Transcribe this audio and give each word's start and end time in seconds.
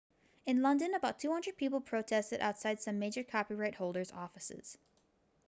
in 0.47 0.63
london 0.63 0.95
about 0.95 1.19
200 1.19 1.55
people 1.57 1.79
protested 1.79 2.41
outside 2.41 2.81
some 2.81 2.97
major 2.97 3.21
copyright 3.21 3.75
holders' 3.75 4.11
offices 4.11 4.79